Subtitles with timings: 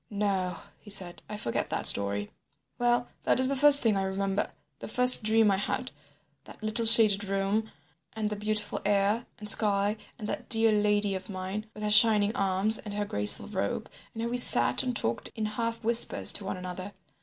[0.09, 2.31] "No," he said, "I forget that story."
[2.79, 5.91] "Well, that is the first thing I remember, the first dream I had,
[6.45, 7.69] that little shaded room
[8.13, 12.35] and the beautiful air and sky and that dear lady of mine, with her shining
[12.35, 16.45] arms and her graceful robe, and how we sat and talked in half whispers to
[16.45, 16.93] one another.